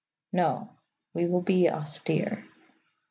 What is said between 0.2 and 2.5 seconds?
No, we will be austere.